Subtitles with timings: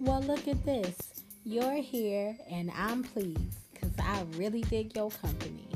[0.00, 0.96] Well, look at this.
[1.44, 5.66] You're here and I'm pleased because I really dig your company.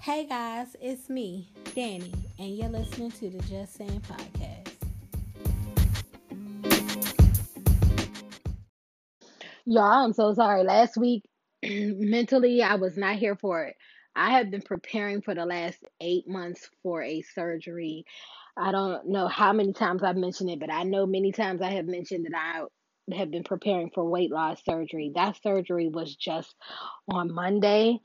[0.00, 4.72] Hey guys, it's me, Danny, and you're listening to the Just Saying Podcast.
[9.66, 10.64] Y'all, I'm so sorry.
[10.64, 11.22] Last week,
[11.62, 13.76] mentally, I was not here for it.
[14.16, 18.04] I have been preparing for the last eight months for a surgery.
[18.56, 21.70] I don't know how many times I've mentioned it, but I know many times I
[21.70, 22.64] have mentioned that I
[23.12, 25.12] have been preparing for weight loss surgery.
[25.14, 26.54] That surgery was just
[27.08, 28.00] on Monday.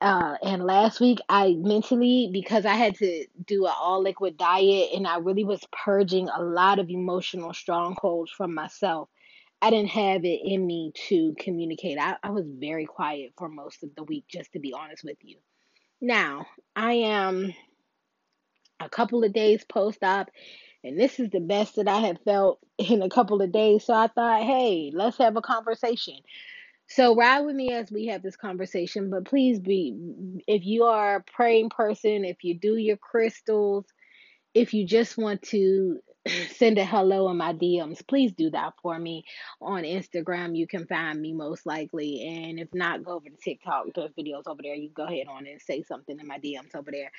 [0.00, 4.90] Uh, and last week I mentally because I had to do an all liquid diet
[4.94, 9.08] and I really was purging a lot of emotional strongholds from myself.
[9.62, 11.98] I didn't have it in me to communicate.
[11.98, 15.16] I, I was very quiet for most of the week, just to be honest with
[15.22, 15.38] you.
[16.00, 17.54] Now, I am
[18.80, 20.28] a couple of days post op
[20.86, 23.84] and this is the best that I have felt in a couple of days.
[23.84, 26.16] So I thought, hey, let's have a conversation.
[26.88, 29.96] So ride with me as we have this conversation, but please be
[30.46, 33.86] if you are a praying person, if you do your crystals,
[34.54, 35.98] if you just want to
[36.56, 39.24] send a hello in my DMs, please do that for me
[39.60, 40.56] on Instagram.
[40.56, 42.24] You can find me most likely.
[42.24, 43.86] And if not, go over to TikTok.
[43.94, 44.74] There's videos over there.
[44.74, 47.10] You go ahead on and say something in my DMs over there.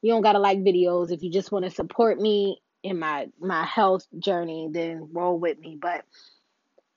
[0.00, 1.10] You don't gotta like videos.
[1.10, 5.58] If you just want to support me, in my my health journey, then roll with
[5.58, 5.78] me.
[5.80, 6.04] But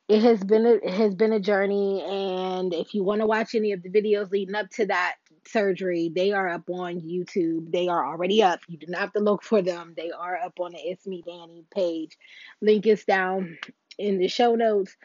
[0.07, 3.55] it has been a, it has been a journey, and if you want to watch
[3.55, 5.15] any of the videos leading up to that
[5.47, 7.71] surgery, they are up on YouTube.
[7.71, 8.59] They are already up.
[8.67, 9.93] You do not have to look for them.
[9.95, 12.17] They are up on the It's Me Danny page.
[12.61, 13.57] Link is down
[13.97, 14.95] in the show notes.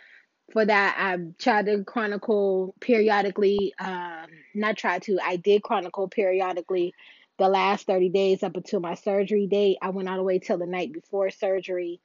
[0.53, 3.75] For that, I've tried to chronicle periodically.
[3.79, 5.19] Um, not try to.
[5.23, 6.95] I did chronicle periodically
[7.39, 9.79] the last 30 days up until my surgery date.
[9.81, 12.01] I went all the way till the night before surgery.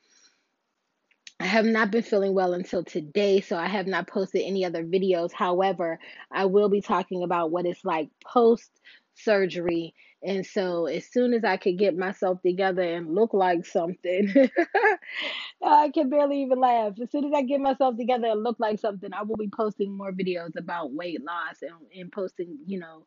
[1.40, 4.84] I have not been feeling well until today, so I have not posted any other
[4.84, 5.34] videos.
[5.34, 6.00] However,
[6.32, 8.72] I will be talking about what it's like post
[9.16, 9.94] surgery.
[10.26, 14.34] And so, as soon as I could get myself together and look like something,
[15.64, 16.94] I can barely even laugh.
[17.02, 19.98] As soon as I get myself together and look like something, I will be posting
[19.98, 23.06] more videos about weight loss and, and posting, you know,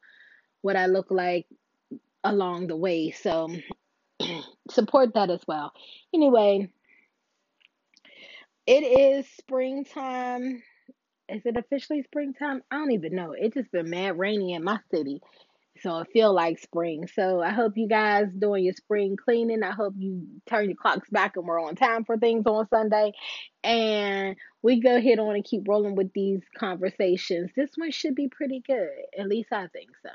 [0.61, 1.47] what I look like
[2.25, 3.11] along the way.
[3.11, 3.49] So
[4.71, 5.73] support that as well.
[6.15, 6.69] Anyway,
[8.67, 10.63] it is springtime.
[11.29, 12.63] Is it officially springtime?
[12.71, 13.33] I don't even know.
[13.33, 15.21] It just been mad rainy in my city.
[15.81, 17.07] So I feel like spring.
[17.07, 19.63] So I hope you guys doing your spring cleaning.
[19.63, 23.13] I hope you turn your clocks back and we're on time for things on Sunday.
[23.63, 27.51] And we go ahead on and keep rolling with these conversations.
[27.55, 28.89] This one should be pretty good.
[29.19, 30.11] At least I think so.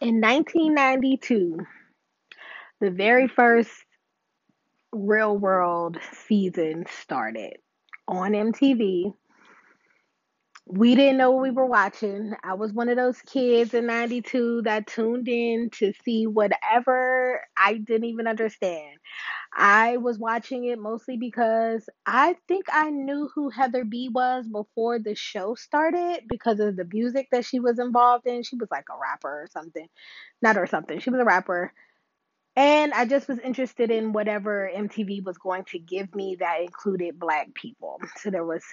[0.00, 1.58] In 1992,
[2.80, 3.72] the very first
[4.92, 5.98] Real World
[6.28, 7.54] season started
[8.06, 9.12] on MTV.
[10.66, 12.32] We didn't know what we were watching.
[12.44, 17.78] I was one of those kids in 92 that tuned in to see whatever I
[17.78, 18.98] didn't even understand.
[19.56, 24.98] I was watching it mostly because I think I knew who Heather B was before
[24.98, 28.42] the show started because of the music that she was involved in.
[28.42, 29.88] She was like a rapper or something.
[30.42, 31.00] Not or something.
[31.00, 31.72] She was a rapper.
[32.56, 37.18] And I just was interested in whatever MTV was going to give me that included
[37.18, 38.00] black people.
[38.16, 38.64] So there was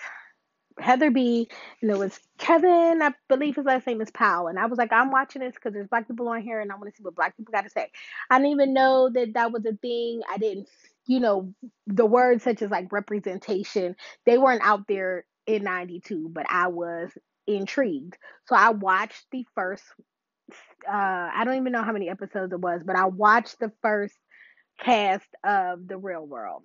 [0.80, 1.48] Heather B,
[1.82, 4.48] and it was Kevin, I believe his last name is Powell.
[4.48, 6.76] And I was like, I'm watching this because there's black people on here and I
[6.76, 7.90] want to see what black people got to say.
[8.30, 10.22] I didn't even know that that was a thing.
[10.32, 10.68] I didn't,
[11.08, 11.54] you know,
[11.88, 17.10] the words such as like representation, they weren't out there in 92, but I was
[17.48, 18.18] intrigued.
[18.46, 19.84] So I watched the first,
[20.88, 24.16] uh, I don't even know how many episodes it was, but I watched the first
[24.80, 26.64] cast of The Real World.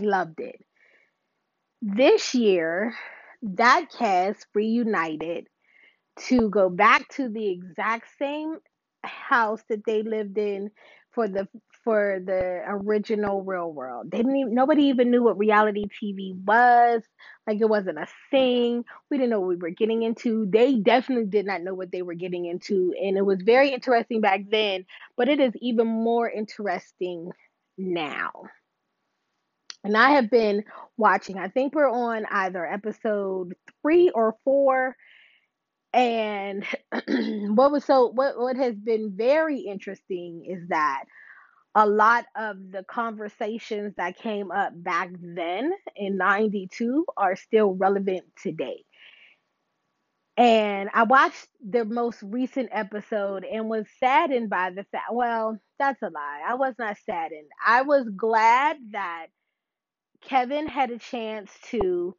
[0.00, 0.65] Loved it
[1.82, 2.94] this year,
[3.42, 5.46] that cast reunited
[6.28, 8.58] to go back to the exact same
[9.04, 10.70] house that they lived in
[11.12, 11.48] for the
[11.84, 14.10] for the original real world.
[14.10, 17.02] They didn't even, nobody even knew what reality TV was.
[17.46, 18.84] Like it wasn't a thing.
[19.10, 20.46] We didn't know what we were getting into.
[20.50, 22.92] They definitely did not know what they were getting into.
[23.00, 24.84] And it was very interesting back then,
[25.16, 27.30] but it is even more interesting
[27.78, 28.32] now.
[29.86, 30.64] And I have been
[30.96, 34.96] watching, I think we're on either episode three or four.
[35.92, 36.64] And
[37.54, 41.04] what was so what what has been very interesting is that
[41.76, 48.24] a lot of the conversations that came up back then in 92 are still relevant
[48.42, 48.82] today.
[50.36, 56.02] And I watched the most recent episode and was saddened by the fact, well, that's
[56.02, 56.42] a lie.
[56.44, 57.48] I was not saddened.
[57.64, 59.26] I was glad that
[60.22, 62.14] Kevin had a chance to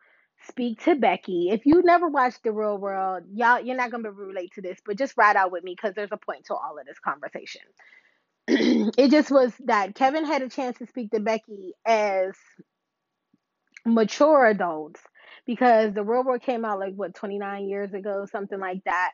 [0.48, 1.50] speak to Becky.
[1.52, 4.80] If you never watched The Real World, y'all, you're not able to relate to this,
[4.86, 7.62] but just ride out with me because there's a point to all of this conversation.
[8.48, 12.34] it just was that Kevin had a chance to speak to Becky as
[13.86, 15.02] mature adults
[15.46, 19.12] because The Real World came out like what 29 years ago, something like that,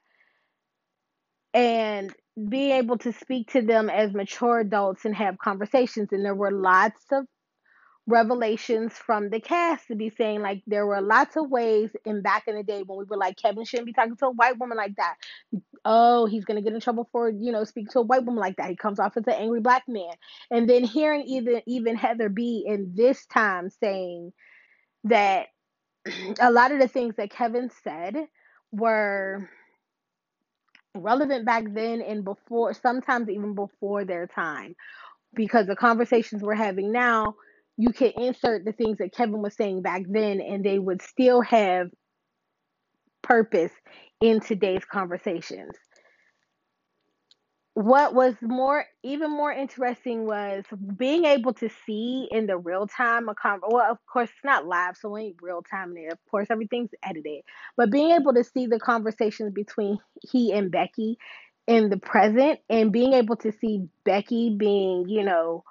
[1.53, 2.13] and
[2.50, 6.51] being able to speak to them as mature adults and have conversations, and there were
[6.51, 7.25] lots of
[8.06, 12.44] revelations from the cast to be saying like there were lots of ways in back
[12.48, 14.78] in the day when we were like Kevin shouldn't be talking to a white woman
[14.78, 15.16] like that.
[15.86, 18.58] Oh, he's gonna get in trouble for you know speaking to a white woman like
[18.58, 18.70] that.
[18.70, 20.14] He comes off as an angry black man,
[20.52, 24.34] and then hearing even even Heather B in this time saying
[25.06, 25.48] that
[26.40, 28.16] a lot of the things that Kevin said
[28.72, 29.50] were
[30.96, 34.76] relevant back then and before sometimes even before their time
[35.34, 37.36] because the conversations we're having now,
[37.78, 41.42] you can insert the things that Kevin was saying back then, and they would still
[41.42, 41.90] have
[43.22, 43.72] purpose
[44.22, 45.74] in today's conversations.
[47.75, 50.64] What was more, even more interesting was
[50.96, 53.62] being able to see in the real time a con.
[53.68, 56.10] Well, of course, it's not live, so it ain't real time there.
[56.10, 57.42] Of course, everything's edited,
[57.76, 61.18] but being able to see the conversations between he and Becky
[61.66, 65.64] in the present, and being able to see Becky being, you know,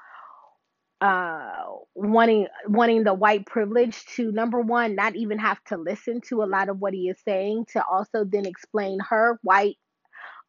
[1.03, 1.53] uh
[1.95, 6.47] wanting wanting the white privilege to number one not even have to listen to a
[6.47, 9.77] lot of what he is saying to also then explain her white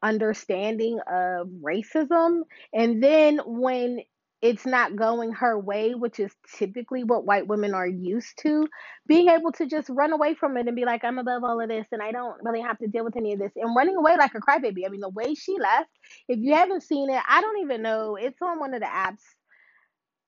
[0.03, 2.41] understanding of racism.
[2.73, 3.99] And then when
[4.41, 8.67] it's not going her way which is typically what white women are used to
[9.07, 11.69] being able to just run away from it and be like i'm above all of
[11.69, 14.17] this and i don't really have to deal with any of this and running away
[14.17, 14.85] like a crybaby.
[14.85, 15.89] I mean the way she left
[16.27, 19.23] if you haven't seen it i don't even know it's on one of the apps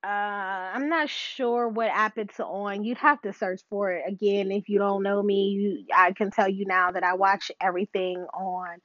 [0.06, 2.84] uh, I'm not sure what app it's on.
[2.84, 5.48] You'd have to search for it again if you don't know me.
[5.50, 8.78] You, I can tell you now that I watch everything on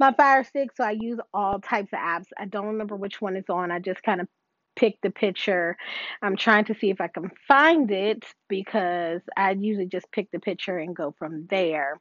[0.00, 2.26] my Fire Stick, so I use all types of apps.
[2.36, 3.70] I don't remember which one it's on.
[3.70, 4.26] I just kind of
[4.74, 5.76] picked the picture.
[6.20, 10.40] I'm trying to see if I can find it because I usually just pick the
[10.40, 12.00] picture and go from there.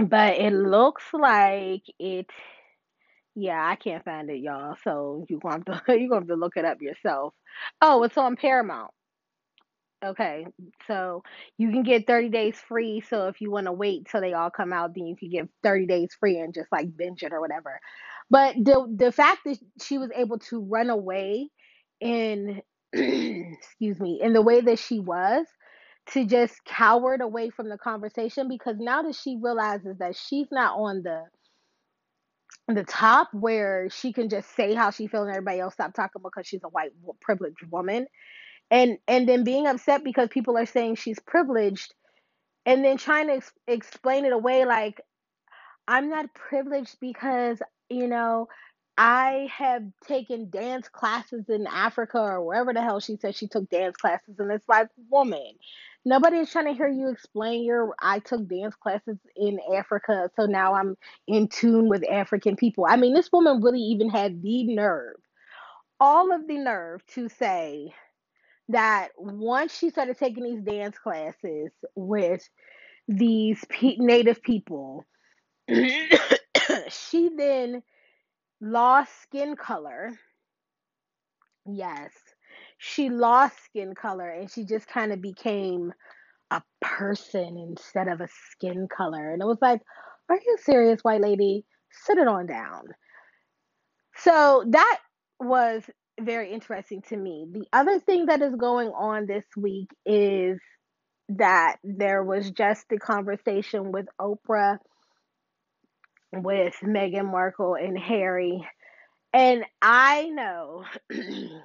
[0.00, 2.26] But it looks like it
[3.34, 4.76] yeah, I can't find it, y'all.
[4.84, 7.34] So you to you to have to look it up yourself.
[7.80, 8.90] Oh, it's on Paramount.
[10.04, 10.46] Okay,
[10.86, 11.22] so
[11.56, 13.00] you can get 30 days free.
[13.08, 15.48] So if you want to wait till they all come out, then you can get
[15.62, 17.80] 30 days free and just like binge it or whatever.
[18.30, 21.48] But the the fact that she was able to run away
[22.00, 22.60] in
[22.92, 25.46] excuse me, in the way that she was
[26.10, 30.78] to just cowered away from the conversation because now that she realizes that she's not
[30.78, 31.24] on the
[32.68, 36.22] the top where she can just say how she feels and everybody else stop talking
[36.22, 38.06] because she's a white privileged woman.
[38.70, 41.86] And and then being upset because people are saying she's privileged
[42.66, 45.00] and then trying to ex- explain it away like
[45.88, 48.48] i'm not privileged because you know
[48.98, 53.68] i have taken dance classes in africa or wherever the hell she said she took
[53.70, 55.52] dance classes and it's like woman
[56.04, 60.46] nobody is trying to hear you explain your i took dance classes in africa so
[60.46, 60.96] now i'm
[61.26, 62.86] in tune with african people.
[62.88, 65.16] I mean this woman really even had the nerve
[66.00, 67.94] all of the nerve to say
[68.68, 72.48] that once she started taking these dance classes with
[73.08, 75.04] these pe- native people
[76.88, 77.82] she then
[78.60, 80.18] lost skin color.
[81.66, 82.12] Yes
[82.78, 85.92] she lost skin color and she just kind of became
[86.50, 89.32] a person instead of a skin color.
[89.32, 89.80] And it was like,
[90.28, 91.64] are you serious, white lady?
[91.90, 92.82] Sit it on down.
[94.16, 94.98] So that
[95.40, 95.82] was
[96.20, 97.46] very interesting to me.
[97.50, 100.58] The other thing that is going on this week is
[101.30, 104.78] that there was just the conversation with Oprah,
[106.32, 108.66] with Meghan Markle and Harry.
[109.34, 110.84] And I know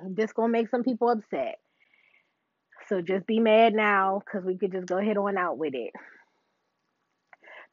[0.10, 1.60] this gonna make some people upset.
[2.88, 5.94] So just be mad now because we could just go ahead on out with it.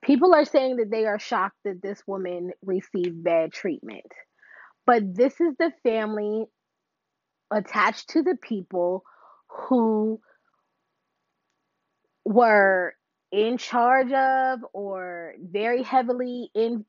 [0.03, 4.05] People are saying that they are shocked that this woman received bad treatment.
[4.85, 6.45] But this is the family
[7.51, 9.03] attached to the people
[9.49, 10.21] who
[12.27, 12.95] were
[13.33, 16.85] in charge of or very heavily in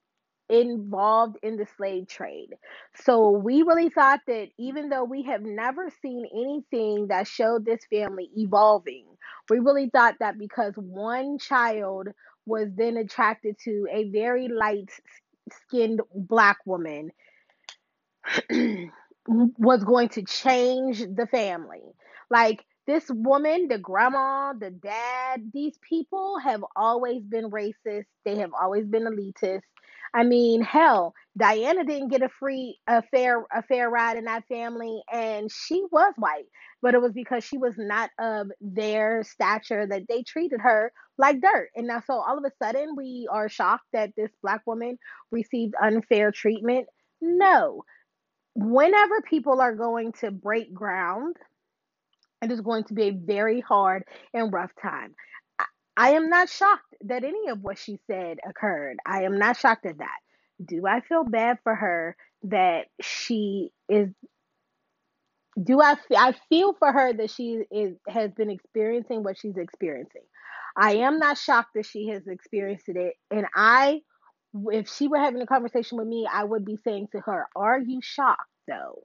[0.50, 2.50] involved in the slave trade.
[3.04, 7.86] So we really thought that even though we have never seen anything that showed this
[7.90, 9.06] family evolving,
[9.50, 12.10] we really thought that because one child
[12.46, 14.90] was then attracted to a very light
[15.52, 17.12] skinned black woman
[19.28, 21.82] was going to change the family.
[22.30, 28.06] Like this woman, the grandma, the dad, these people have always been racist.
[28.26, 29.62] They have always been elitist.
[30.14, 34.48] I mean, hell, Diana didn't get a free, a fair, a fair ride in that
[34.48, 36.46] family, and she was white,
[36.82, 41.42] but it was because she was not of their stature that they treated her like
[41.42, 41.70] dirt.
[41.76, 44.98] And now, so all of a sudden, we are shocked that this black woman
[45.30, 46.88] received unfair treatment.
[47.22, 47.84] No,
[48.56, 51.36] whenever people are going to break ground
[52.42, 54.04] it is going to be a very hard
[54.34, 55.16] and rough time.
[55.96, 58.98] I, am not shocked that any of what she said occurred.
[59.06, 60.20] I am not shocked at that.
[60.64, 64.10] Do I feel bad for her that she is
[65.62, 70.22] do I I feel for her that she is has been experiencing what she's experiencing.
[70.76, 74.02] I am not shocked that she has experienced it and I
[74.72, 77.80] if she were having a conversation with me, I would be saying to her, "Are
[77.80, 79.04] you shocked though?"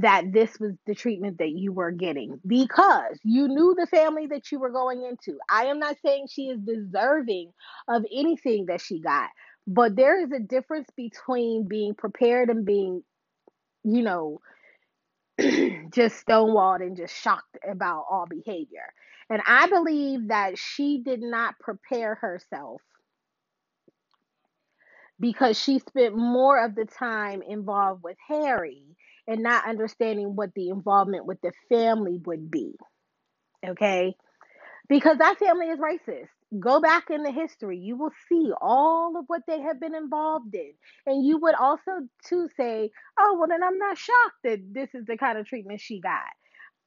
[0.00, 4.50] That this was the treatment that you were getting because you knew the family that
[4.50, 5.38] you were going into.
[5.50, 7.52] I am not saying she is deserving
[7.88, 9.28] of anything that she got,
[9.66, 13.02] but there is a difference between being prepared and being,
[13.84, 14.40] you know,
[15.38, 18.94] just stonewalled and just shocked about all behavior.
[19.28, 22.80] And I believe that she did not prepare herself
[25.20, 28.84] because she spent more of the time involved with Harry
[29.26, 32.74] and not understanding what the involvement with the family would be.
[33.66, 34.14] Okay?
[34.88, 36.28] Because that family is racist.
[36.58, 37.78] Go back in the history.
[37.78, 40.72] You will see all of what they have been involved in.
[41.06, 41.92] And you would also
[42.28, 45.80] too say, oh, well, then I'm not shocked that this is the kind of treatment
[45.80, 46.20] she got.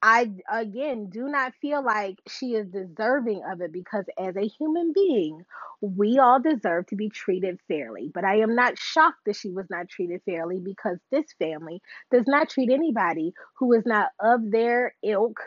[0.02, 4.92] I again do not feel like she is deserving of it because as a human
[4.94, 5.44] being,
[5.80, 8.10] we all deserve to be treated fairly.
[8.12, 12.24] But I am not shocked that she was not treated fairly because this family does
[12.26, 15.40] not treat anybody who is not of their ilk,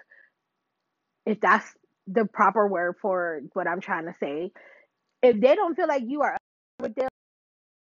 [1.25, 1.71] if that's
[2.07, 4.51] the proper word for what I'm trying to say.
[5.21, 6.37] If they don't feel like you are
[6.79, 7.09] with them,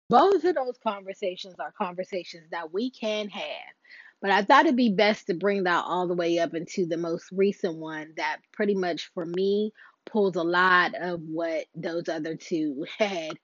[0.10, 3.74] both of those conversations are conversations that we can have
[4.22, 6.98] but I thought it'd be best to bring that all the way up into the
[6.98, 9.72] most recent one that pretty much for me
[10.06, 13.38] pulls a lot of what those other two had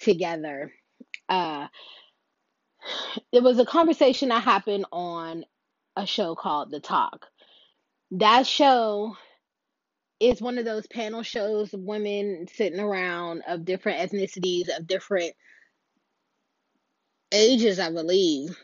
[0.00, 0.72] together.
[1.28, 1.68] Uh,
[3.32, 5.44] it was a conversation that happened on
[5.96, 7.26] a show called The Talk.
[8.12, 9.16] That show
[10.20, 15.34] is one of those panel shows of women sitting around of different ethnicities, of different
[17.32, 18.56] ages, I believe.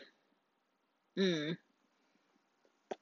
[1.17, 1.57] Mm.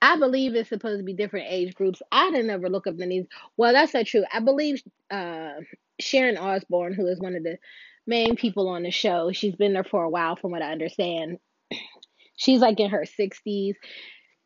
[0.02, 2.02] I believe it's supposed to be different age groups.
[2.12, 3.28] I didn't ever look up the names.
[3.58, 4.24] Well, that's not true.
[4.34, 5.54] I believe uh,
[6.00, 7.58] Sharon Osbourne, who is one of the
[8.08, 11.40] main people on the show, she's been there for a while, from what I understand.
[12.38, 13.76] She's like in her 60s.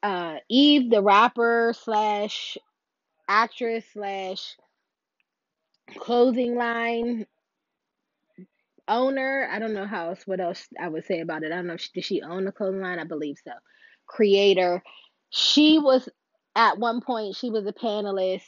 [0.01, 2.57] Uh, Eve, the rapper slash
[3.29, 4.57] actress slash
[5.97, 7.27] clothing line
[8.87, 9.47] owner.
[9.51, 11.51] I don't know how else, what else I would say about it.
[11.51, 11.77] I don't know.
[11.93, 12.99] Did she own the clothing line?
[12.99, 13.51] I believe so.
[14.07, 14.83] Creator.
[15.29, 16.07] She was
[16.55, 17.35] at one point.
[17.35, 18.43] She was a panelist.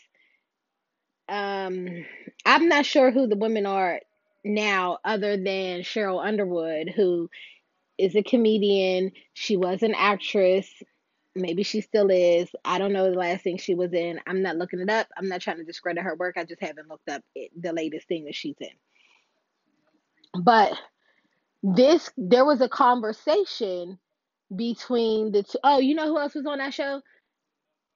[1.28, 2.06] Um,
[2.46, 4.00] I'm not sure who the women are
[4.44, 7.30] now, other than Sheryl Underwood, who
[7.98, 9.12] is a comedian.
[9.34, 10.70] She was an actress.
[11.36, 12.50] Maybe she still is.
[12.64, 14.22] I don't know the last thing she was in.
[14.28, 15.08] I'm not looking it up.
[15.18, 16.38] I'm not trying to discredit her work.
[16.38, 18.70] I just haven't looked up it, the latest thing that she's in.
[20.44, 20.74] But
[21.64, 24.00] this there was a conversation
[24.56, 25.60] between the two.
[25.64, 27.02] Oh, you know who else was on that show?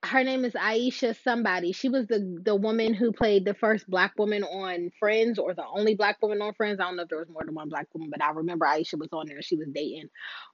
[0.04, 1.74] Her name is Aisha somebody.
[1.74, 5.66] She was the the woman who played the first black woman on Friends or the
[5.68, 6.80] only black woman on Friends.
[6.80, 8.98] I don't know if there was more than one black woman, but I remember Aisha
[9.00, 9.42] was on there.
[9.42, 10.10] She was dating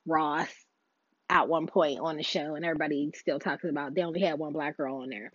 [0.05, 0.49] Ross
[1.29, 4.53] at one point on the show, and everybody still talks about they only had one
[4.53, 5.31] black girl on there.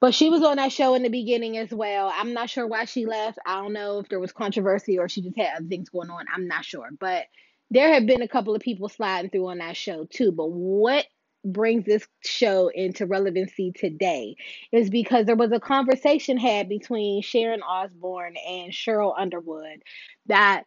[0.00, 2.12] But she was on that show in the beginning as well.
[2.14, 3.38] I'm not sure why she left.
[3.44, 6.26] I don't know if there was controversy or she just had other things going on.
[6.32, 6.88] I'm not sure.
[6.98, 7.24] But
[7.70, 10.30] there have been a couple of people sliding through on that show too.
[10.30, 11.04] But what
[11.44, 14.36] brings this show into relevancy today
[14.72, 19.82] is because there was a conversation had between Sharon Osbourne and Sheryl Underwood
[20.26, 20.64] that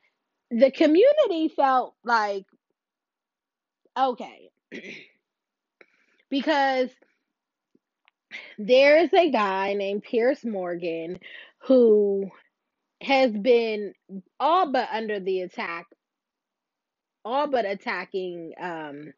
[0.49, 2.45] the community felt like
[3.97, 4.49] okay
[6.29, 6.89] because
[8.67, 11.19] there's a guy named Piers Morgan
[11.67, 12.29] who
[13.01, 13.93] has been
[14.39, 15.87] all but under the attack,
[17.25, 19.13] all but attacking um,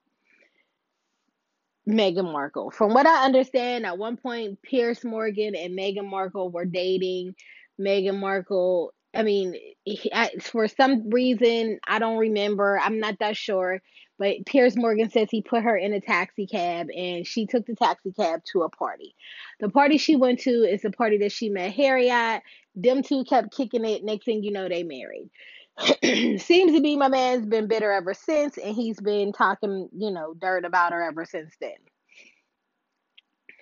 [1.88, 2.72] Meghan Markle.
[2.72, 7.36] From what I understand, at one point, Piers Morgan and Meghan Markle were dating.
[7.80, 9.56] Meghan Markle I mean,
[9.86, 12.80] he, I, for some reason, I don't remember.
[12.80, 13.82] I'm not that sure.
[14.20, 17.76] But Piers Morgan says he put her in a taxi cab and she took the
[17.76, 19.16] taxi cab to a party.
[19.60, 22.44] The party she went to is the party that she met Harry at.
[22.76, 24.04] Them two kept kicking it.
[24.04, 25.30] Next thing you know, they married.
[26.42, 30.36] Seems to be my man's been bitter ever since, and he's been talking, you know,
[30.36, 31.72] dirt about her ever since then.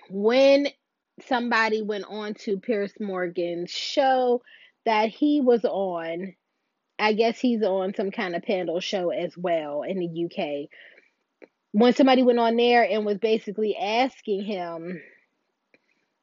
[0.09, 0.67] When
[1.27, 4.41] somebody went on to Piers Morgan's show
[4.85, 6.35] that he was on,
[6.99, 10.69] I guess he's on some kind of panel show as well in the UK.
[11.71, 15.01] When somebody went on there and was basically asking him,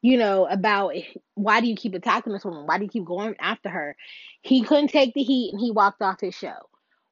[0.02, 0.94] you know, about
[1.34, 2.66] why do you keep attacking this woman?
[2.66, 3.96] Why do you keep going after her?
[4.42, 6.56] He couldn't take the heat and he walked off his show.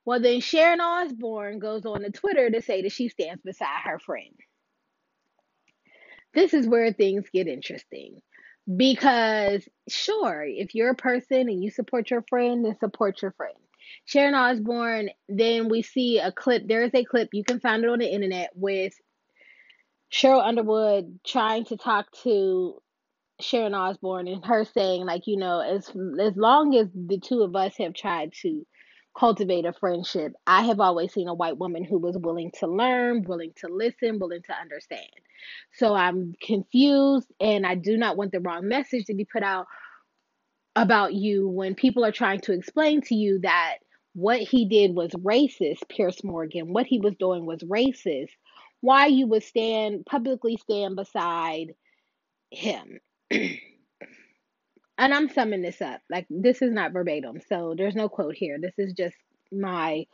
[0.05, 3.99] Well, then Sharon Osbourne goes on to Twitter to say that she stands beside her
[3.99, 4.35] friend.
[6.33, 8.23] This is where things get interesting.
[8.75, 13.55] Because, sure, if you're a person and you support your friend, then support your friend.
[14.07, 16.67] Sharon Osbourne, then we see a clip.
[16.67, 18.95] There is a clip, you can find it on the internet, with
[20.13, 22.81] Sheryl Underwood trying to talk to
[23.41, 25.89] Sharon Osbourne and her saying, like, you know, as
[26.21, 28.67] as long as the two of us have tried to
[29.19, 33.25] cultivate a friendship, I have always seen a white woman who was willing to learn,
[33.25, 35.09] willing to listen, willing to understand.
[35.75, 39.67] So I'm confused and I do not want the wrong message to be put out
[40.75, 43.79] about you when people are trying to explain to you that
[44.13, 48.31] what he did was racist, Piers Morgan, what he was doing was racist,
[48.81, 51.75] why you would stand publicly stand beside
[52.51, 52.99] him.
[54.99, 56.01] and I'm summing this up.
[56.11, 58.59] Like this is not verbatim, so there's no quote here.
[58.61, 59.17] This is just
[59.53, 60.07] my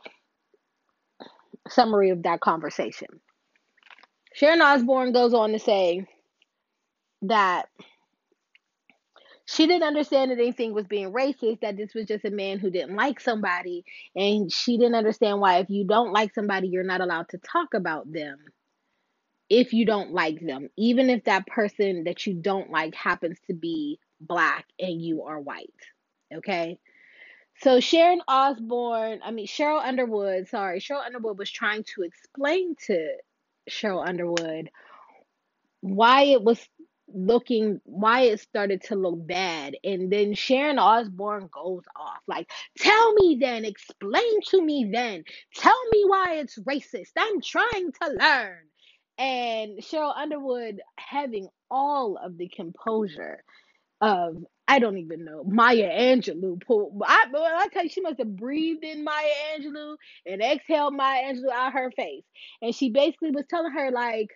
[1.69, 3.07] summary of that conversation.
[4.33, 6.05] Sharon Osbourne goes on to say
[7.23, 7.67] that
[9.45, 12.71] she didn't understand that anything was being racist, that this was just a man who
[12.71, 13.83] didn't like somebody.
[14.15, 17.73] And she didn't understand why, if you don't like somebody, you're not allowed to talk
[17.73, 18.37] about them
[19.49, 23.53] if you don't like them, even if that person that you don't like happens to
[23.53, 25.69] be black and you are white.
[26.33, 26.79] Okay?
[27.61, 33.15] So Sharon Osbourne, I mean Sheryl Underwood, sorry, Sheryl Underwood was trying to explain to
[33.69, 34.69] Sheryl Underwood
[35.81, 36.59] why it was
[37.13, 43.13] looking why it started to look bad and then Sharon Osbourne goes off like tell
[43.13, 45.23] me then explain to me then
[45.55, 48.57] tell me why it's racist I'm trying to learn
[49.17, 53.43] and Sheryl Underwood having all of the composure
[54.03, 54.37] of
[54.67, 56.59] I don't even know Maya Angelou.
[57.05, 61.51] I, I tell you, she must have breathed in Maya Angelou and exhaled Maya Angelou
[61.53, 62.25] out her face,
[62.61, 64.29] and she basically was telling her like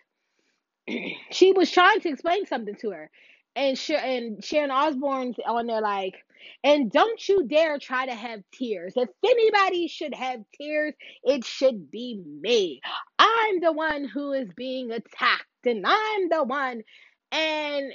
[1.32, 3.12] she was trying to explain something to her,
[3.56, 6.16] and Sh- and Sharon Osbourne's on there like,
[6.64, 8.94] and don't you dare try to have tears.
[8.98, 12.82] If anybody should have tears, it should be me.
[13.20, 16.84] I'm the one who is being attacked, and I'm the one.
[17.34, 17.94] And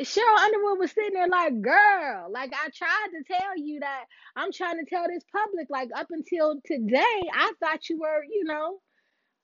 [0.00, 4.04] Sheryl Underwood was sitting there like, girl, like I tried to tell you that
[4.36, 8.44] I'm trying to tell this public, like up until today, I thought you were, you
[8.44, 8.78] know,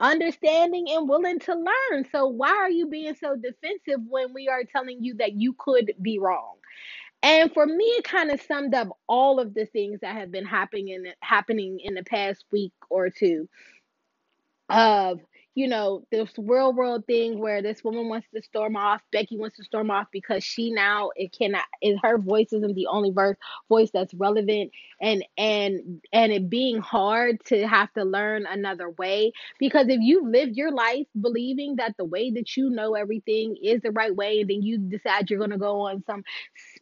[0.00, 2.06] understanding and willing to learn.
[2.12, 5.92] So why are you being so defensive when we are telling you that you could
[6.00, 6.56] be wrong?
[7.22, 10.44] And for me, it kind of summed up all of the things that have been
[10.44, 13.48] happening in happening in the past week or two
[14.68, 15.20] of
[15.54, 19.56] you know this real world thing where this woman wants to storm off becky wants
[19.56, 23.36] to storm off because she now it cannot is her voice isn't the only verse
[23.68, 29.32] voice that's relevant and and and it being hard to have to learn another way.
[29.58, 33.80] Because if you lived your life believing that the way that you know everything is
[33.82, 36.24] the right way and then you decide you're to go on some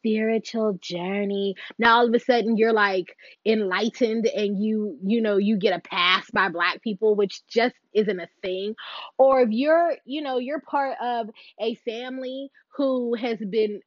[0.03, 1.55] spiritual journey.
[1.79, 5.81] Now all of a sudden you're like enlightened and you you know you get a
[5.81, 8.75] pass by black people which just isn't a thing.
[9.19, 13.81] Or if you're you know you're part of a family who has been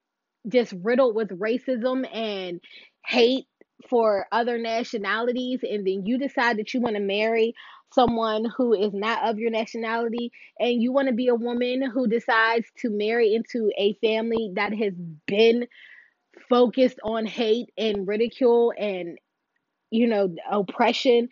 [0.48, 2.62] just riddled with racism and
[3.06, 3.46] hate
[3.90, 7.54] for other nationalities and then you decide that you want to marry
[7.94, 12.08] someone who is not of your nationality and you want to be a woman who
[12.08, 14.94] decides to marry into a family that has
[15.28, 15.68] been
[16.50, 19.18] focused on hate and ridicule and
[19.92, 21.30] you know oppression.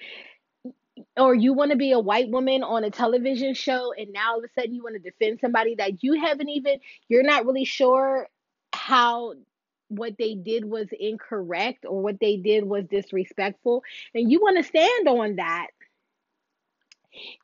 [1.18, 4.38] Or you want to be a white woman on a television show and now all
[4.38, 7.66] of a sudden you want to defend somebody that you haven't even you're not really
[7.66, 8.28] sure
[8.74, 9.34] how
[9.88, 13.84] what they did was incorrect or what they did was disrespectful.
[14.13, 15.68] And you want to stand on that.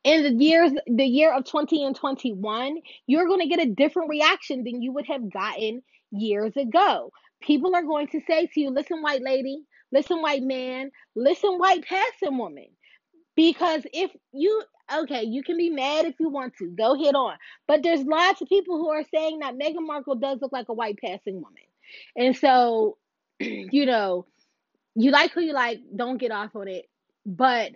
[0.02, 4.08] In the years the year of 20 and 21 you're going to get a different
[4.08, 8.70] reaction than you would have gotten years ago people are going to say to you
[8.70, 12.66] listen white lady listen, white man, listen, white passing woman.
[13.36, 17.36] Because if you, okay, you can be mad if you want to, go hit on.
[17.66, 20.74] But there's lots of people who are saying that Meghan Markle does look like a
[20.74, 21.62] white passing woman.
[22.16, 22.98] And so,
[23.40, 24.26] you know,
[24.94, 26.86] you like who you like, don't get off on it.
[27.24, 27.72] But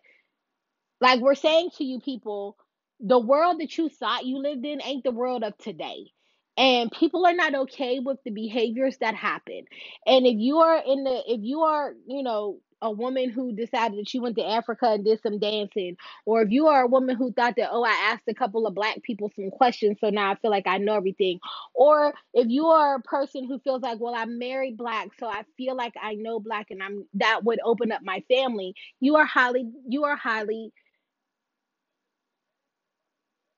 [1.01, 2.57] like we're saying to you people,
[3.01, 6.11] the world that you thought you lived in ain't the world of today.
[6.57, 9.65] And people are not okay with the behaviors that happen.
[10.07, 13.99] And if you are in the if you are, you know, a woman who decided
[13.99, 17.17] that she went to Africa and did some dancing, or if you are a woman
[17.17, 20.31] who thought that, oh, I asked a couple of black people some questions, so now
[20.33, 21.41] I feel like I know everything,
[21.75, 25.45] or if you are a person who feels like, well, I'm married black, so I
[25.57, 29.27] feel like I know black and I'm that would open up my family, you are
[29.27, 30.73] highly you are highly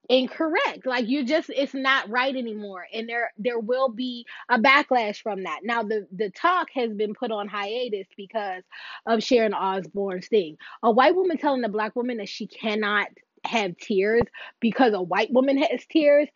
[0.08, 5.20] incorrect like you just it's not right anymore and there there will be a backlash
[5.22, 8.62] from that now the the talk has been put on hiatus because
[9.06, 13.08] of sharon osbourne's thing a white woman telling a black woman that she cannot
[13.44, 14.22] have tears
[14.60, 16.28] because a white woman has tears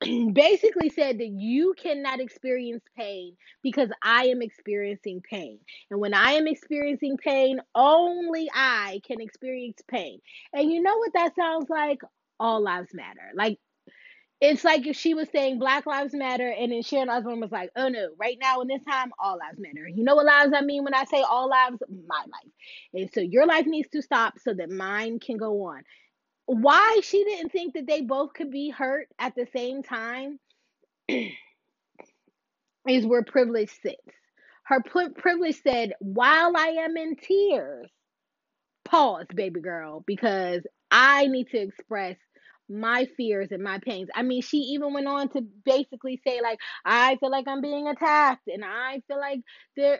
[0.32, 5.58] basically said that you cannot experience pain because I am experiencing pain.
[5.90, 10.20] And when I am experiencing pain, only I can experience pain.
[10.52, 12.00] And you know what that sounds like?
[12.44, 13.30] All lives matter.
[13.34, 13.58] Like
[14.40, 17.70] it's like if she was saying Black Lives Matter and then Sharon Osbourne was like,
[17.76, 19.88] oh no, right now in this time, all lives matter.
[19.88, 21.78] You know what lives I mean when I say all lives?
[22.06, 22.52] My life.
[22.92, 25.82] And so your life needs to stop so that mine can go on
[26.46, 30.38] why she didn't think that they both could be hurt at the same time
[31.08, 33.96] is where privilege sits.
[34.64, 37.90] Her privilege said, while I am in tears,
[38.84, 42.16] pause, baby girl, because I need to express
[42.68, 44.08] my fears and my pains.
[44.14, 47.86] I mean, she even went on to basically say, like, I feel like I'm being
[47.88, 49.40] attacked and I feel like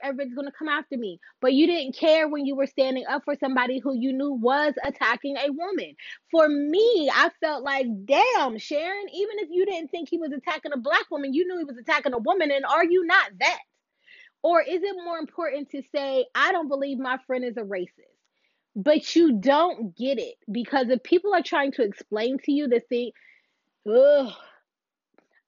[0.02, 1.20] everybody's going to come after me.
[1.40, 4.74] But you didn't care when you were standing up for somebody who you knew was
[4.84, 5.94] attacking a woman.
[6.30, 10.72] For me, I felt like, damn, Sharon, even if you didn't think he was attacking
[10.72, 12.50] a black woman, you knew he was attacking a woman.
[12.50, 13.60] And are you not that?
[14.42, 18.13] Or is it more important to say, I don't believe my friend is a racist?
[18.76, 22.80] But you don't get it because if people are trying to explain to you the
[22.80, 23.12] thing,
[23.88, 24.32] ugh,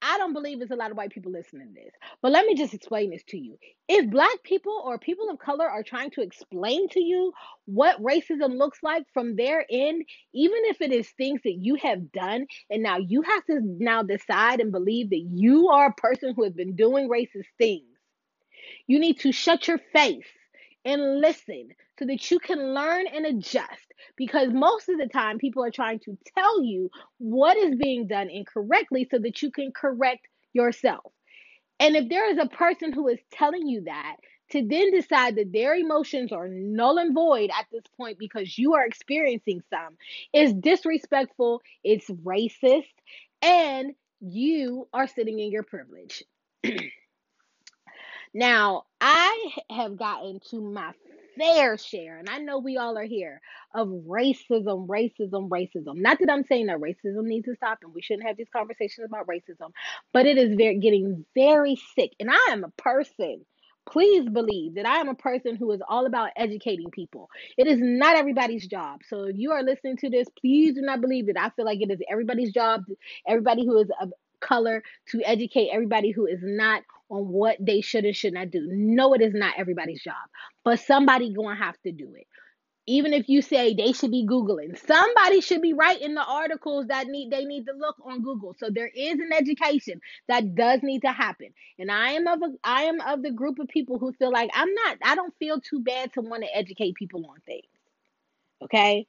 [0.03, 1.93] I don't believe there's a lot of white people listening to this.
[2.23, 3.59] But let me just explain this to you.
[3.89, 7.33] If black people or people of color are trying to explain to you
[7.65, 12.13] what racism looks like from their end, even if it is things that you have
[12.13, 16.35] done, and now you have to now decide and believe that you are a person
[16.37, 17.87] who has been doing racist things,
[18.87, 20.27] you need to shut your face
[20.87, 23.93] and listen so that you can learn and adjust.
[24.17, 28.31] Because most of the time, people are trying to tell you what is being done
[28.31, 31.13] incorrectly so that you can correct yourself.
[31.81, 34.17] And if there is a person who is telling you that,
[34.53, 38.75] to then decide that their emotions are null and void at this point because you
[38.75, 39.97] are experiencing some
[40.33, 42.85] is disrespectful, it's racist,
[43.43, 46.23] and you are sitting in your privilege.
[48.37, 50.93] now, I have gotten to my
[51.39, 53.41] fair share, and I know we all are here,
[53.75, 55.97] of racism, racism, racism.
[55.97, 59.07] Not that I'm saying that racism needs to stop and we shouldn't have these conversations
[59.07, 59.71] about racism,
[60.13, 62.13] but it is very getting very sick.
[62.21, 63.47] And I am a person.
[63.89, 67.31] Please believe that I am a person who is all about educating people.
[67.57, 69.01] It is not everybody's job.
[69.09, 71.81] So if you are listening to this, please do not believe that I feel like
[71.81, 72.83] it is everybody's job,
[73.27, 73.89] everybody who is
[74.47, 78.67] color, to educate everybody who is not on what they should and should not do.
[78.71, 80.15] No, it is not everybody's job,
[80.65, 82.27] but somebody to have to do it.
[82.89, 87.09] Even if you say they should be googling, somebody should be writing the articles that
[87.09, 88.55] need they need to look on Google.
[88.59, 91.49] So there is an education that does need to happen.
[91.81, 94.51] And I am of a, I am of the group of people who feel like
[94.55, 97.65] I'm not I don't feel too bad to want to educate people on things.
[98.63, 99.09] Okay?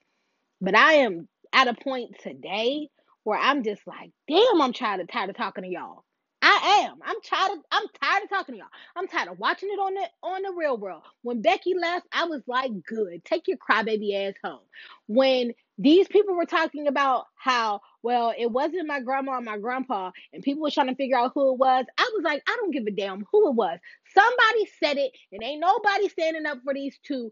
[0.60, 2.90] But I am at a point today
[3.28, 6.06] where I'm just like, damn, I'm tired of tired of talking to y'all.
[6.42, 7.00] I am.
[7.04, 8.70] I'm tired of I'm tired of talking to y'all.
[8.96, 11.04] I'm tired of watching it on the on the real world.
[11.24, 13.26] When Becky left, I was like, good.
[13.26, 14.62] Take your crybaby ass home.
[15.08, 20.12] When these people were talking about how, well, it wasn't my grandma or my grandpa,
[20.32, 22.72] and people were trying to figure out who it was, I was like, I don't
[22.72, 23.78] give a damn who it was.
[24.16, 27.30] Somebody said it, and ain't nobody standing up for these two.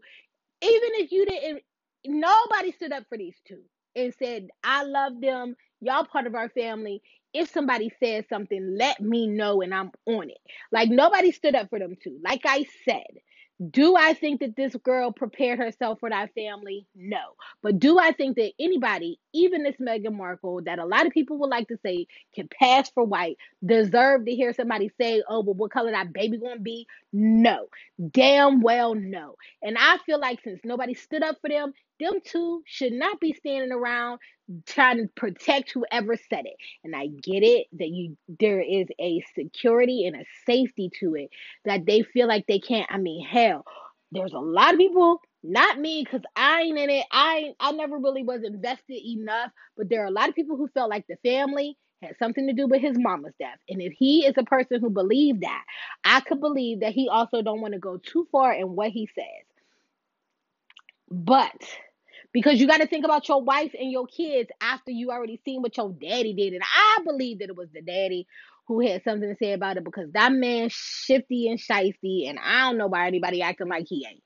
[0.62, 1.62] Even if you didn't,
[2.06, 3.62] nobody stood up for these two
[3.96, 5.56] and said, I love them.
[5.80, 7.02] Y'all part of our family
[7.34, 10.38] if somebody says something, let me know and I'm on it.
[10.72, 12.18] Like nobody stood up for them too.
[12.24, 13.04] Like I said,
[13.70, 16.86] Do I think that this girl prepared herself for that family?
[16.94, 17.22] No.
[17.62, 21.38] But do I think that anybody, even this Meghan Markle, that a lot of people
[21.38, 25.54] would like to say can pass for white, deserve to hear somebody say, oh, well,
[25.54, 26.86] what color that baby gonna be?
[27.12, 27.66] No.
[28.10, 29.36] Damn well no.
[29.62, 33.32] And I feel like since nobody stood up for them, them two should not be
[33.32, 34.18] standing around
[34.66, 36.56] trying to protect whoever said it.
[36.84, 41.30] And I get it that you there is a security and a safety to it
[41.64, 42.90] that they feel like they can't.
[42.90, 43.64] I mean, hell,
[44.12, 47.06] there's a lot of people, not me, because I ain't in it.
[47.10, 50.68] I I never really was invested enough, but there are a lot of people who
[50.68, 53.58] felt like the family had something to do with his mama's death.
[53.68, 55.64] And if he is a person who believed that,
[56.04, 59.08] I could believe that he also don't want to go too far in what he
[59.14, 59.46] says.
[61.10, 61.54] But
[62.36, 65.62] because you got to think about your wife and your kids after you already seen
[65.62, 66.52] what your daddy did.
[66.52, 68.26] And I believe that it was the daddy
[68.68, 72.68] who had something to say about it because that man shifty and shisty, and I
[72.68, 74.22] don't know why anybody acting like he ain't.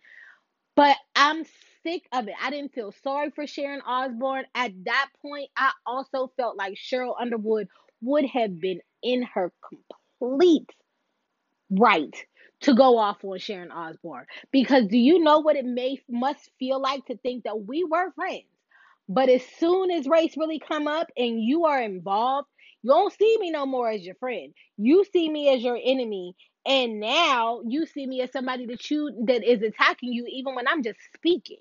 [0.74, 1.44] But I'm
[1.84, 2.34] sick of it.
[2.42, 4.46] I didn't feel sorry for Sharon Osbourne.
[4.56, 7.68] At that point, I also felt like Sheryl Underwood
[8.02, 9.52] would have been in her
[10.18, 10.68] complete
[11.70, 12.16] right
[12.62, 14.26] to go off on Sharon Osbourne.
[14.52, 18.12] Because do you know what it may must feel like to think that we were
[18.12, 18.44] friends?
[19.08, 22.48] But as soon as race really come up and you are involved,
[22.82, 24.54] you don't see me no more as your friend.
[24.76, 26.36] You see me as your enemy.
[26.66, 30.68] And now you see me as somebody that you that is attacking you even when
[30.68, 31.58] I'm just speaking.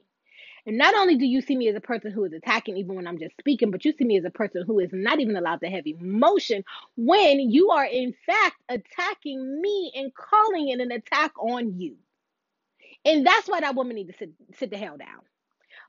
[0.69, 3.08] And not only do you see me as a person who is attacking even when
[3.08, 5.62] I'm just speaking, but you see me as a person who is not even allowed
[5.62, 6.63] to have emotion
[6.95, 11.95] when you are in fact attacking me and calling it an attack on you.
[13.03, 14.29] And that's why that woman needs to sit,
[14.60, 15.21] sit the hell down.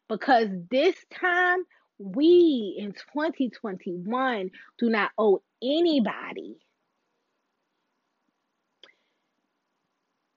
[0.09, 1.59] Because this time,
[1.99, 6.57] we in 2021 do not owe anybody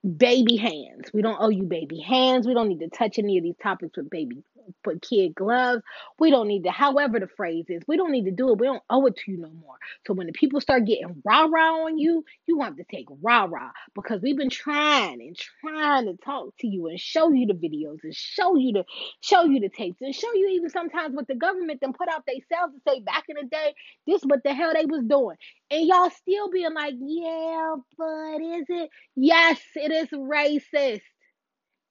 [0.03, 1.09] baby hands.
[1.13, 2.47] We don't owe you baby hands.
[2.47, 4.43] We don't need to touch any of these topics with baby
[4.83, 5.81] put kid gloves.
[6.19, 8.59] We don't need to, however the phrase is, we don't need to do it.
[8.59, 9.75] We don't owe it to you no more.
[10.05, 13.45] So when the people start getting rah rah on you, you want to take rah
[13.45, 17.53] rah because we've been trying and trying to talk to you and show you the
[17.53, 18.85] videos and show you the
[19.21, 22.25] show you the tapes and show you even sometimes what the government then put out
[22.25, 23.73] themselves to say back in the day,
[24.07, 25.37] this what the hell they was doing.
[25.71, 28.89] And y'all still being like, yeah, but is it?
[29.15, 31.01] Yes, it is racist.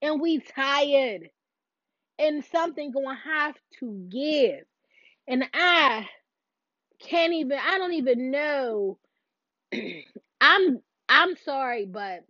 [0.01, 1.29] And we tired
[2.23, 4.65] and something gonna have to give.
[5.27, 6.07] And I
[7.01, 8.99] can't even I don't even know.
[10.41, 12.25] I'm I'm sorry, but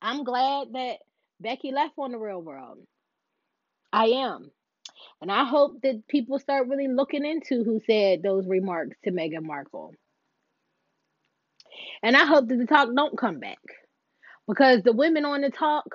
[0.00, 0.98] I'm glad that
[1.40, 2.78] Becky left on the real world.
[3.92, 4.50] I am.
[5.20, 9.42] And I hope that people start really looking into who said those remarks to Meghan
[9.42, 9.94] Markle.
[12.02, 13.58] And I hope that the talk don't come back.
[14.46, 15.86] Because the women on the talk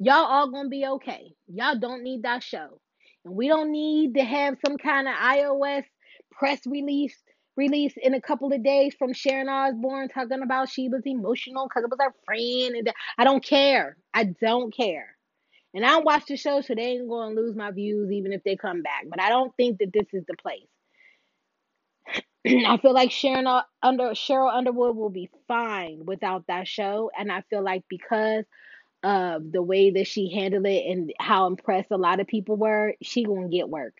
[0.00, 1.32] Y'all all gonna be okay.
[1.48, 2.80] Y'all don't need that show.
[3.26, 5.84] And we don't need to have some kind of iOS
[6.32, 7.16] press release
[7.56, 11.84] release in a couple of days from Sharon Osbourne talking about she was emotional because
[11.84, 12.76] it was her friend.
[12.76, 13.98] And I don't care.
[14.14, 15.16] I don't care.
[15.74, 18.44] And I don't watch the show, so they ain't gonna lose my views even if
[18.44, 19.06] they come back.
[19.10, 20.66] But I don't think that this is the place.
[22.66, 27.32] I feel like Sharon uh, under Sheryl Underwood will be fine without that show, and
[27.32, 28.44] I feel like because
[29.02, 32.94] of the way that she handled it and how impressed a lot of people were,
[33.02, 33.94] she gonna get work.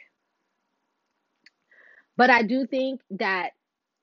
[2.17, 3.53] But I do think that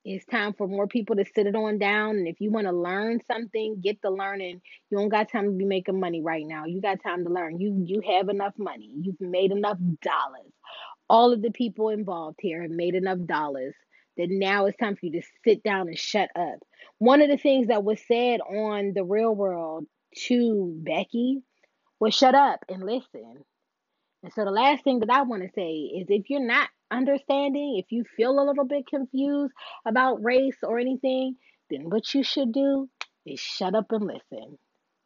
[0.04, 2.16] it's time for more people to sit it on down.
[2.16, 4.60] And if you want to learn something, get the learning.
[4.90, 6.64] You don't got time to be making money right now.
[6.64, 7.60] You got time to learn.
[7.60, 8.90] You you have enough money.
[9.00, 10.52] You've made enough dollars.
[11.08, 13.74] All of the people involved here have made enough dollars
[14.16, 16.58] that now it's time for you to sit down and shut up.
[16.98, 19.86] One of the things that was said on the real world
[20.26, 21.42] to Becky
[22.00, 23.44] was shut up and listen.
[24.22, 27.82] And so the last thing that I want to say is if you're not understanding,
[27.82, 29.52] if you feel a little bit confused
[29.86, 31.36] about race or anything,
[31.70, 32.88] then what you should do
[33.26, 34.58] is shut up and listen.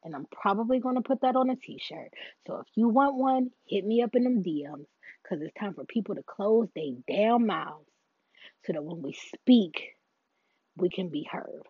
[0.05, 2.13] And I'm probably going to put that on a t shirt.
[2.47, 4.87] So if you want one, hit me up in them DMs
[5.23, 7.87] because it's time for people to close their damn mouths
[8.65, 9.97] so that when we speak,
[10.77, 11.63] we can be heard.